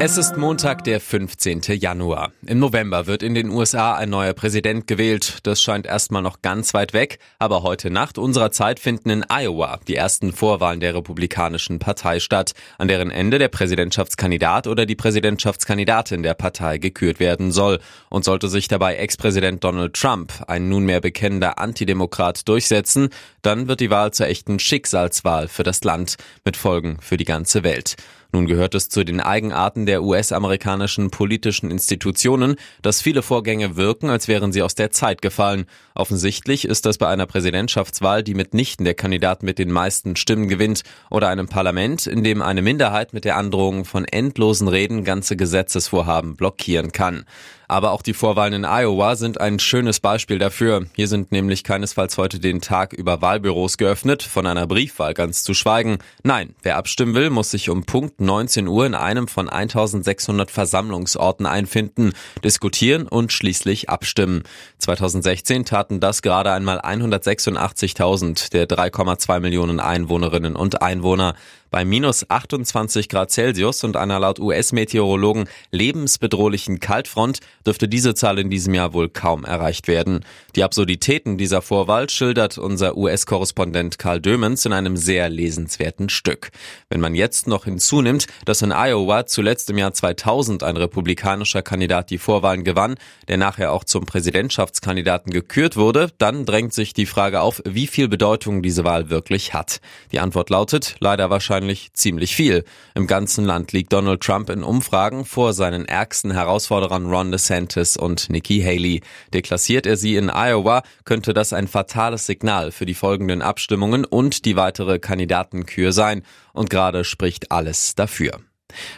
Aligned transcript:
Es 0.00 0.18
ist 0.18 0.36
Montag, 0.36 0.82
der 0.84 1.00
15. 1.00 1.62
Januar. 1.78 2.32
Im 2.44 2.58
November 2.58 3.06
wird 3.06 3.22
in 3.22 3.34
den 3.34 3.48
USA 3.48 3.94
ein 3.94 4.10
neuer 4.10 4.34
Präsident 4.34 4.88
gewählt. 4.88 5.38
Das 5.44 5.62
scheint 5.62 5.86
erstmal 5.86 6.20
noch 6.20 6.42
ganz 6.42 6.74
weit 6.74 6.92
weg, 6.92 7.20
aber 7.38 7.62
heute 7.62 7.90
Nacht 7.90 8.18
unserer 8.18 8.50
Zeit 8.50 8.80
finden 8.80 9.08
in 9.10 9.24
Iowa 9.30 9.78
die 9.86 9.94
ersten 9.94 10.32
Vorwahlen 10.32 10.80
der 10.80 10.96
Republikanischen 10.96 11.78
Partei 11.78 12.18
statt, 12.18 12.54
an 12.76 12.88
deren 12.88 13.10
Ende 13.10 13.38
der 13.38 13.48
Präsidentschaftskandidat 13.48 14.66
oder 14.66 14.84
die 14.84 14.96
Präsidentschaftskandidatin 14.96 16.24
der 16.24 16.34
Partei 16.34 16.78
gekürt 16.78 17.20
werden 17.20 17.52
soll. 17.52 17.78
Und 18.10 18.24
sollte 18.24 18.48
sich 18.48 18.66
dabei 18.66 18.96
Ex-Präsident 18.96 19.62
Donald 19.62 19.94
Trump, 19.94 20.32
ein 20.48 20.68
nunmehr 20.68 21.00
bekennender 21.00 21.58
Antidemokrat, 21.60 22.46
durchsetzen, 22.48 23.10
dann 23.42 23.68
wird 23.68 23.80
die 23.80 23.90
Wahl 23.90 24.12
zur 24.12 24.26
echten 24.26 24.58
Schicksalswahl 24.58 25.46
für 25.46 25.62
das 25.62 25.84
Land 25.84 26.16
mit 26.44 26.56
Folgen 26.56 26.98
für 27.00 27.16
die 27.16 27.24
ganze 27.24 27.62
Welt. 27.62 27.96
Nun 28.34 28.46
gehört 28.46 28.74
es 28.74 28.88
zu 28.88 29.04
den 29.04 29.20
Eigenarten 29.20 29.86
der 29.86 30.02
US-amerikanischen 30.02 31.12
politischen 31.12 31.70
Institutionen, 31.70 32.56
dass 32.82 33.00
viele 33.00 33.22
Vorgänge 33.22 33.76
wirken, 33.76 34.10
als 34.10 34.26
wären 34.26 34.52
sie 34.52 34.62
aus 34.62 34.74
der 34.74 34.90
Zeit 34.90 35.22
gefallen. 35.22 35.66
Offensichtlich 35.94 36.64
ist 36.64 36.84
das 36.84 36.98
bei 36.98 37.06
einer 37.06 37.26
Präsidentschaftswahl, 37.26 38.24
die 38.24 38.34
mitnichten 38.34 38.84
der 38.84 38.94
Kandidat 38.94 39.44
mit 39.44 39.60
den 39.60 39.70
meisten 39.70 40.16
Stimmen 40.16 40.48
gewinnt, 40.48 40.82
oder 41.10 41.28
einem 41.28 41.46
Parlament, 41.46 42.08
in 42.08 42.24
dem 42.24 42.42
eine 42.42 42.60
Minderheit 42.60 43.12
mit 43.12 43.24
der 43.24 43.36
Androhung 43.36 43.84
von 43.84 44.04
endlosen 44.04 44.66
Reden 44.66 45.04
ganze 45.04 45.36
Gesetzesvorhaben 45.36 46.34
blockieren 46.34 46.90
kann. 46.90 47.26
Aber 47.68 47.92
auch 47.92 48.02
die 48.02 48.14
Vorwahlen 48.14 48.52
in 48.52 48.64
Iowa 48.64 49.16
sind 49.16 49.40
ein 49.40 49.58
schönes 49.58 50.00
Beispiel 50.00 50.38
dafür. 50.38 50.86
Hier 50.94 51.08
sind 51.08 51.32
nämlich 51.32 51.64
keinesfalls 51.64 52.18
heute 52.18 52.38
den 52.38 52.60
Tag 52.60 52.92
über 52.92 53.22
Wahlbüros 53.22 53.78
geöffnet, 53.78 54.22
von 54.22 54.46
einer 54.46 54.66
Briefwahl 54.66 55.14
ganz 55.14 55.44
zu 55.44 55.54
schweigen. 55.54 55.98
Nein, 56.22 56.54
wer 56.62 56.76
abstimmen 56.76 57.14
will, 57.14 57.30
muss 57.30 57.50
sich 57.50 57.70
um 57.70 57.84
Punkt 57.84 58.20
19 58.24 58.68
Uhr 58.68 58.86
in 58.86 58.94
einem 58.94 59.28
von 59.28 59.48
1600 59.48 60.50
Versammlungsorten 60.50 61.46
einfinden, 61.46 62.12
diskutieren 62.42 63.06
und 63.06 63.32
schließlich 63.32 63.88
abstimmen. 63.88 64.42
2016 64.78 65.64
taten 65.64 66.00
das 66.00 66.22
gerade 66.22 66.52
einmal 66.52 66.80
186.000 66.80 68.50
der 68.50 68.68
3,2 68.68 69.40
Millionen 69.40 69.80
Einwohnerinnen 69.80 70.56
und 70.56 70.82
Einwohner 70.82 71.34
bei 71.74 71.84
minus 71.84 72.30
28 72.30 73.08
Grad 73.08 73.32
Celsius 73.32 73.82
und 73.82 73.96
einer 73.96 74.20
laut 74.20 74.38
US-Meteorologen 74.38 75.48
lebensbedrohlichen 75.72 76.78
Kaltfront 76.78 77.40
dürfte 77.66 77.88
diese 77.88 78.14
Zahl 78.14 78.38
in 78.38 78.48
diesem 78.48 78.74
Jahr 78.74 78.92
wohl 78.92 79.08
kaum 79.08 79.44
erreicht 79.44 79.88
werden. 79.88 80.24
Die 80.54 80.62
Absurditäten 80.62 81.36
dieser 81.36 81.62
Vorwahl 81.62 82.08
schildert 82.08 82.58
unser 82.58 82.96
US-Korrespondent 82.96 83.98
Karl 83.98 84.20
Dömens 84.20 84.64
in 84.64 84.72
einem 84.72 84.96
sehr 84.96 85.28
lesenswerten 85.28 86.10
Stück. 86.10 86.52
Wenn 86.90 87.00
man 87.00 87.16
jetzt 87.16 87.48
noch 87.48 87.64
hinzunimmt, 87.64 88.13
dass 88.44 88.62
in 88.62 88.72
Iowa 88.72 89.26
zuletzt 89.26 89.70
im 89.70 89.78
Jahr 89.78 89.92
2000 89.92 90.62
ein 90.62 90.76
republikanischer 90.76 91.62
Kandidat 91.62 92.10
die 92.10 92.18
Vorwahlen 92.18 92.64
gewann, 92.64 92.96
der 93.28 93.36
nachher 93.36 93.72
auch 93.72 93.84
zum 93.84 94.06
Präsidentschaftskandidaten 94.06 95.32
gekürt 95.32 95.76
wurde, 95.76 96.10
dann 96.18 96.44
drängt 96.46 96.74
sich 96.74 96.92
die 96.94 97.06
Frage 97.06 97.40
auf, 97.40 97.62
wie 97.64 97.86
viel 97.86 98.08
Bedeutung 98.08 98.62
diese 98.62 98.84
Wahl 98.84 99.10
wirklich 99.10 99.54
hat. 99.54 99.80
Die 100.12 100.20
Antwort 100.20 100.50
lautet 100.50 100.96
leider 101.00 101.30
wahrscheinlich 101.30 101.64
wahrscheinlich 101.64 101.92
ziemlich 101.94 102.34
viel. 102.34 102.64
Im 102.94 103.06
ganzen 103.06 103.44
Land 103.44 103.72
liegt 103.72 103.92
Donald 103.92 104.20
Trump 104.20 104.50
in 104.50 104.62
Umfragen 104.62 105.24
vor 105.24 105.52
seinen 105.52 105.84
ärgsten 105.84 106.32
Herausforderern 106.32 107.06
Ron 107.06 107.32
DeSantis 107.32 107.96
und 107.96 108.30
Nikki 108.30 108.60
Haley. 108.60 109.02
Deklassiert 109.32 109.86
er 109.86 109.96
sie 109.96 110.16
in 110.16 110.30
Iowa, 110.30 110.82
könnte 111.04 111.34
das 111.34 111.52
ein 111.52 111.68
fatales 111.68 112.26
Signal 112.26 112.72
für 112.72 112.86
die 112.86 112.94
folgenden 112.94 113.42
Abstimmungen 113.42 114.04
und 114.04 114.44
die 114.44 114.56
weitere 114.56 114.98
Kandidatenkür 114.98 115.92
sein. 115.92 116.22
Und 116.52 116.70
gerade 116.70 117.04
spricht 117.04 117.50
alles 117.50 117.93
dafür. 117.94 118.40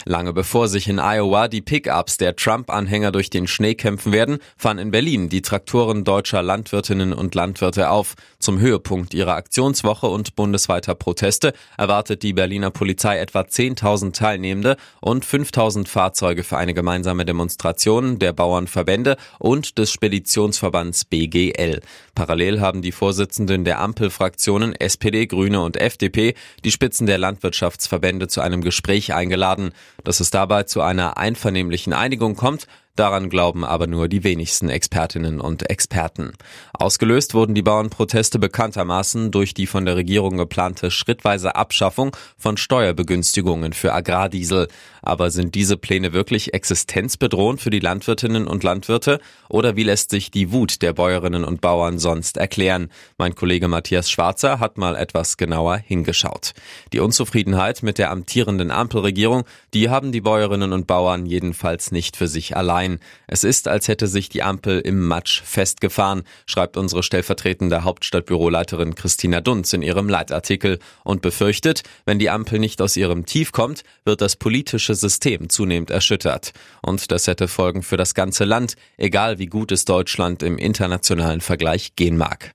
Lange 0.04 0.32
bevor 0.32 0.68
sich 0.68 0.88
in 0.88 0.98
Iowa 0.98 1.48
die 1.48 1.60
Pickups 1.60 2.16
der 2.16 2.36
Trump-Anhänger 2.36 3.12
durch 3.12 3.30
den 3.30 3.46
Schnee 3.46 3.74
kämpfen 3.74 4.12
werden, 4.12 4.38
fahren 4.56 4.78
in 4.78 4.90
Berlin 4.90 5.28
die 5.28 5.42
Traktoren 5.42 6.04
deutscher 6.04 6.42
Landwirtinnen 6.42 7.12
und 7.12 7.34
Landwirte 7.34 7.90
auf. 7.90 8.14
Zum 8.38 8.60
Höhepunkt 8.60 9.14
ihrer 9.14 9.34
Aktionswoche 9.34 10.06
und 10.06 10.36
bundesweiter 10.36 10.94
Proteste 10.94 11.52
erwartet 11.76 12.22
die 12.22 12.32
Berliner 12.32 12.70
Polizei 12.70 13.18
etwa 13.18 13.40
10.000 13.40 14.12
Teilnehmende 14.12 14.76
und 15.00 15.24
5.000 15.24 15.88
Fahrzeuge 15.88 16.44
für 16.44 16.56
eine 16.56 16.74
gemeinsame 16.74 17.24
Demonstration 17.24 18.18
der 18.18 18.32
Bauernverbände 18.32 19.16
und 19.38 19.78
des 19.78 19.90
Speditionsverbands 19.90 21.04
BGL. 21.06 21.80
Parallel 22.14 22.60
haben 22.60 22.82
die 22.82 22.92
Vorsitzenden 22.92 23.64
der 23.64 23.80
Ampelfraktionen 23.80 24.74
SPD, 24.74 25.26
Grüne 25.26 25.62
und 25.62 25.76
FDP 25.76 26.34
die 26.64 26.70
Spitzen 26.70 27.06
der 27.06 27.18
Landwirtschaftsverbände 27.18 28.28
zu 28.28 28.40
einem 28.40 28.62
Gespräch 28.62 29.12
eingeladen 29.12 29.55
dass 30.04 30.20
es 30.20 30.30
dabei 30.30 30.64
zu 30.64 30.82
einer 30.82 31.16
einvernehmlichen 31.16 31.92
Einigung 31.92 32.36
kommt, 32.36 32.66
Daran 32.96 33.28
glauben 33.28 33.62
aber 33.62 33.86
nur 33.86 34.08
die 34.08 34.24
wenigsten 34.24 34.70
Expertinnen 34.70 35.38
und 35.38 35.68
Experten. 35.68 36.32
Ausgelöst 36.72 37.34
wurden 37.34 37.54
die 37.54 37.62
Bauernproteste 37.62 38.38
bekanntermaßen 38.38 39.30
durch 39.30 39.52
die 39.52 39.66
von 39.66 39.84
der 39.84 39.96
Regierung 39.96 40.38
geplante 40.38 40.90
schrittweise 40.90 41.56
Abschaffung 41.56 42.16
von 42.38 42.56
Steuerbegünstigungen 42.56 43.74
für 43.74 43.92
Agrardiesel. 43.92 44.68
Aber 45.02 45.30
sind 45.30 45.54
diese 45.54 45.76
Pläne 45.76 46.14
wirklich 46.14 46.54
existenzbedrohend 46.54 47.60
für 47.60 47.70
die 47.70 47.80
Landwirtinnen 47.80 48.46
und 48.48 48.64
Landwirte? 48.64 49.20
Oder 49.50 49.76
wie 49.76 49.84
lässt 49.84 50.10
sich 50.10 50.30
die 50.30 50.50
Wut 50.50 50.80
der 50.80 50.94
Bäuerinnen 50.94 51.44
und 51.44 51.60
Bauern 51.60 51.98
sonst 51.98 52.38
erklären? 52.38 52.90
Mein 53.18 53.34
Kollege 53.34 53.68
Matthias 53.68 54.10
Schwarzer 54.10 54.58
hat 54.58 54.78
mal 54.78 54.96
etwas 54.96 55.36
genauer 55.36 55.76
hingeschaut. 55.76 56.54
Die 56.94 57.00
Unzufriedenheit 57.00 57.82
mit 57.82 57.98
der 57.98 58.10
amtierenden 58.10 58.70
Ampelregierung, 58.70 59.44
die 59.74 59.90
haben 59.90 60.12
die 60.12 60.22
Bäuerinnen 60.22 60.72
und 60.72 60.86
Bauern 60.86 61.26
jedenfalls 61.26 61.92
nicht 61.92 62.16
für 62.16 62.26
sich 62.26 62.56
allein 62.56 62.85
ein. 62.86 63.00
Es 63.26 63.44
ist, 63.44 63.68
als 63.68 63.88
hätte 63.88 64.06
sich 64.06 64.28
die 64.28 64.42
Ampel 64.42 64.80
im 64.80 65.06
Matsch 65.06 65.42
festgefahren, 65.42 66.22
schreibt 66.46 66.76
unsere 66.76 67.02
stellvertretende 67.02 67.84
Hauptstadtbüroleiterin 67.84 68.94
Christina 68.94 69.40
Dunz 69.40 69.72
in 69.72 69.82
ihrem 69.82 70.08
Leitartikel 70.08 70.78
und 71.04 71.22
befürchtet, 71.22 71.82
wenn 72.04 72.18
die 72.18 72.30
Ampel 72.30 72.58
nicht 72.58 72.80
aus 72.80 72.96
ihrem 72.96 73.26
Tief 73.26 73.52
kommt, 73.52 73.82
wird 74.04 74.20
das 74.20 74.36
politische 74.36 74.94
System 74.94 75.48
zunehmend 75.48 75.90
erschüttert. 75.90 76.52
Und 76.82 77.10
das 77.10 77.26
hätte 77.26 77.48
Folgen 77.48 77.82
für 77.82 77.96
das 77.96 78.14
ganze 78.14 78.44
Land, 78.44 78.76
egal 78.96 79.38
wie 79.38 79.46
gut 79.46 79.72
es 79.72 79.84
Deutschland 79.84 80.42
im 80.42 80.58
internationalen 80.58 81.40
Vergleich 81.40 81.96
gehen 81.96 82.16
mag. 82.16 82.54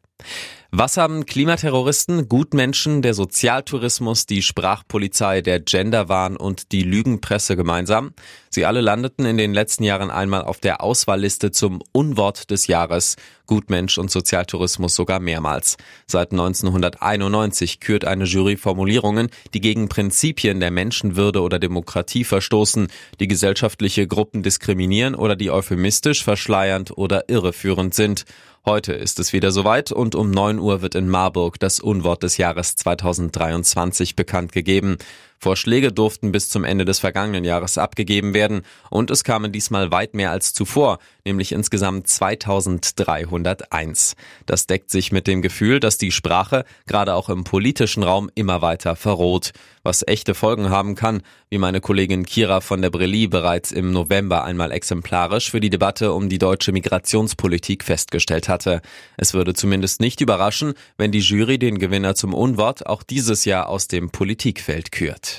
Was 0.73 0.95
haben 0.95 1.25
Klimaterroristen, 1.25 2.29
Gutmenschen, 2.29 3.01
der 3.01 3.13
Sozialtourismus, 3.13 4.25
die 4.25 4.41
Sprachpolizei, 4.41 5.41
der 5.41 5.59
Genderwahn 5.59 6.37
und 6.37 6.71
die 6.71 6.83
Lügenpresse 6.83 7.57
gemeinsam? 7.57 8.13
Sie 8.49 8.63
alle 8.63 8.79
landeten 8.79 9.25
in 9.25 9.37
den 9.37 9.53
letzten 9.53 9.83
Jahren 9.83 10.09
einmal 10.09 10.43
auf 10.43 10.61
der 10.61 10.81
Auswahlliste 10.81 11.51
zum 11.51 11.81
Unwort 11.91 12.51
des 12.51 12.67
Jahres. 12.67 13.17
Gutmensch 13.47 13.97
und 13.97 14.09
Sozialtourismus 14.09 14.95
sogar 14.95 15.19
mehrmals. 15.19 15.75
Seit 16.07 16.31
1991 16.31 17.81
kürt 17.81 18.05
eine 18.05 18.23
Jury 18.23 18.55
Formulierungen, 18.55 19.27
die 19.53 19.59
gegen 19.59 19.89
Prinzipien 19.89 20.61
der 20.61 20.71
Menschenwürde 20.71 21.41
oder 21.41 21.59
Demokratie 21.59 22.23
verstoßen, 22.23 22.87
die 23.19 23.27
gesellschaftliche 23.27 24.07
Gruppen 24.07 24.41
diskriminieren 24.41 25.15
oder 25.15 25.35
die 25.35 25.51
euphemistisch, 25.51 26.23
verschleiernd 26.23 26.97
oder 26.97 27.27
irreführend 27.27 27.93
sind. 27.93 28.23
Heute 28.63 28.93
ist 28.93 29.19
es 29.19 29.33
wieder 29.33 29.51
soweit 29.51 29.91
und 29.91 30.13
um 30.13 30.29
9 30.29 30.59
Uhr 30.61 30.81
wird 30.81 30.95
in 30.95 31.09
Marburg 31.09 31.59
das 31.59 31.79
Unwort 31.79 32.23
des 32.23 32.37
Jahres 32.37 32.75
2023 32.75 34.15
bekannt 34.15 34.51
gegeben. 34.51 34.97
Vorschläge 35.41 35.91
durften 35.91 36.31
bis 36.31 36.47
zum 36.49 36.63
Ende 36.63 36.85
des 36.85 36.99
vergangenen 36.99 37.43
Jahres 37.43 37.79
abgegeben 37.79 38.35
werden 38.35 38.61
und 38.91 39.09
es 39.09 39.23
kamen 39.23 39.51
diesmal 39.51 39.91
weit 39.91 40.13
mehr 40.13 40.29
als 40.29 40.53
zuvor, 40.53 40.99
nämlich 41.25 41.51
insgesamt 41.51 42.07
2301. 42.07 44.15
Das 44.45 44.67
deckt 44.67 44.91
sich 44.91 45.11
mit 45.11 45.25
dem 45.25 45.41
Gefühl, 45.41 45.79
dass 45.79 45.97
die 45.97 46.11
Sprache 46.11 46.63
gerade 46.85 47.15
auch 47.15 47.29
im 47.29 47.43
politischen 47.43 48.03
Raum 48.03 48.29
immer 48.35 48.61
weiter 48.61 48.95
verroht, 48.95 49.53
was 49.81 50.07
echte 50.07 50.35
Folgen 50.35 50.69
haben 50.69 50.93
kann, 50.93 51.23
wie 51.49 51.57
meine 51.57 51.81
Kollegin 51.81 52.23
Kira 52.23 52.61
von 52.61 52.83
der 52.83 52.91
Brilli 52.91 53.27
bereits 53.27 53.71
im 53.71 53.91
November 53.91 54.43
einmal 54.43 54.71
exemplarisch 54.71 55.49
für 55.49 55.59
die 55.59 55.71
Debatte 55.71 56.13
um 56.13 56.29
die 56.29 56.37
deutsche 56.37 56.71
Migrationspolitik 56.71 57.83
festgestellt 57.83 58.47
hatte. 58.47 58.81
Es 59.17 59.33
würde 59.33 59.55
zumindest 59.55 60.01
nicht 60.01 60.21
überraschen, 60.21 60.75
wenn 60.97 61.11
die 61.11 61.19
Jury 61.19 61.57
den 61.57 61.79
Gewinner 61.79 62.13
zum 62.13 62.35
Unwort 62.35 62.85
auch 62.85 63.01
dieses 63.01 63.45
Jahr 63.45 63.69
aus 63.69 63.87
dem 63.87 64.11
Politikfeld 64.11 64.91
kürt. 64.91 65.30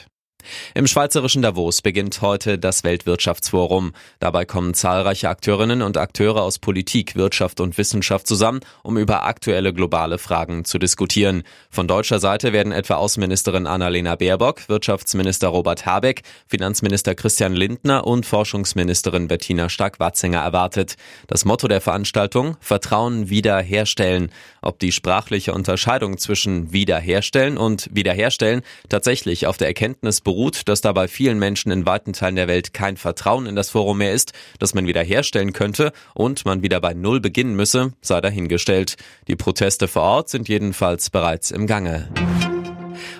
Im 0.74 0.86
schweizerischen 0.86 1.42
Davos 1.42 1.82
beginnt 1.82 2.20
heute 2.22 2.58
das 2.58 2.84
Weltwirtschaftsforum. 2.84 3.92
Dabei 4.20 4.44
kommen 4.44 4.74
zahlreiche 4.74 5.28
Akteurinnen 5.28 5.82
und 5.82 5.96
Akteure 5.96 6.42
aus 6.42 6.58
Politik, 6.58 7.16
Wirtschaft 7.16 7.60
und 7.60 7.78
Wissenschaft 7.78 8.26
zusammen, 8.26 8.60
um 8.82 8.96
über 8.98 9.24
aktuelle 9.24 9.72
globale 9.72 10.18
Fragen 10.18 10.64
zu 10.64 10.78
diskutieren. 10.78 11.42
Von 11.70 11.88
deutscher 11.88 12.18
Seite 12.18 12.52
werden 12.52 12.72
etwa 12.72 12.94
Außenministerin 12.94 13.66
Annalena 13.66 14.16
Baerbock, 14.16 14.68
Wirtschaftsminister 14.68 15.48
Robert 15.48 15.86
Habeck, 15.86 16.22
Finanzminister 16.46 17.14
Christian 17.14 17.54
Lindner 17.54 18.06
und 18.06 18.26
Forschungsministerin 18.26 19.28
Bettina 19.28 19.68
Stark-Watzinger 19.68 20.40
erwartet. 20.40 20.96
Das 21.26 21.44
Motto 21.44 21.68
der 21.68 21.80
Veranstaltung 21.80 22.56
Vertrauen 22.60 23.30
wiederherstellen. 23.30 24.30
Ob 24.60 24.78
die 24.78 24.92
sprachliche 24.92 25.52
Unterscheidung 25.52 26.18
zwischen 26.18 26.72
wiederherstellen 26.72 27.58
und 27.58 27.88
wiederherstellen 27.92 28.62
tatsächlich 28.88 29.46
auf 29.46 29.56
der 29.56 29.68
Erkenntnis 29.68 30.20
beruht, 30.32 30.66
dass 30.66 30.80
dabei 30.80 31.08
vielen 31.08 31.38
Menschen 31.38 31.70
in 31.70 31.84
weiten 31.84 32.14
Teilen 32.14 32.36
der 32.36 32.48
Welt 32.48 32.72
kein 32.72 32.96
Vertrauen 32.96 33.44
in 33.44 33.54
das 33.54 33.68
Forum 33.68 33.98
mehr 33.98 34.12
ist, 34.12 34.32
das 34.58 34.72
man 34.72 34.86
wieder 34.86 35.02
herstellen 35.02 35.52
könnte 35.52 35.92
und 36.14 36.46
man 36.46 36.62
wieder 36.62 36.80
bei 36.80 36.94
Null 36.94 37.20
beginnen 37.20 37.54
müsse, 37.54 37.92
sei 38.00 38.22
dahingestellt. 38.22 38.96
Die 39.28 39.36
Proteste 39.36 39.88
vor 39.88 40.02
Ort 40.02 40.30
sind 40.30 40.48
jedenfalls 40.48 41.10
bereits 41.10 41.50
im 41.50 41.66
Gange. 41.66 42.08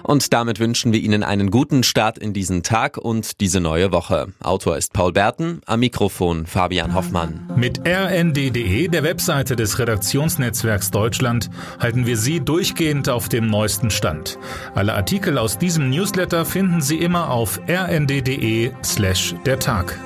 Und 0.02 0.32
damit 0.32 0.60
wünschen 0.60 0.92
wir 0.92 1.00
Ihnen 1.00 1.22
einen 1.22 1.50
guten 1.50 1.82
Start 1.82 2.18
in 2.18 2.32
diesen 2.32 2.62
Tag 2.62 2.98
und 2.98 3.40
diese 3.40 3.60
neue 3.60 3.92
Woche. 3.92 4.28
Autor 4.42 4.76
ist 4.76 4.92
Paul 4.92 5.12
Berten, 5.12 5.60
am 5.66 5.80
Mikrofon 5.80 6.46
Fabian 6.46 6.94
Hoffmann. 6.94 7.50
Mit 7.56 7.80
rnd.de, 7.86 8.88
der 8.88 9.02
Webseite 9.02 9.56
des 9.56 9.78
Redaktionsnetzwerks 9.78 10.90
Deutschland, 10.90 11.50
halten 11.80 12.06
wir 12.06 12.16
Sie 12.16 12.40
durchgehend 12.40 13.08
auf 13.08 13.28
dem 13.28 13.48
neuesten 13.48 13.90
Stand. 13.90 14.38
Alle 14.74 14.94
Artikel 14.94 15.38
aus 15.38 15.58
diesem 15.58 15.90
Newsletter 15.90 16.44
finden 16.44 16.80
Sie 16.80 16.98
immer 16.98 17.30
auf 17.30 17.60
rnd.de 17.68 18.70
slash 18.84 19.34
der 19.44 19.58
Tag. 19.58 19.98